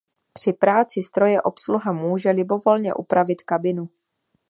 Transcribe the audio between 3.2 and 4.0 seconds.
kabinu.